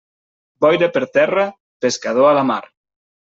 [0.65, 1.43] Boira per terra,
[1.87, 2.61] pescador a la mar.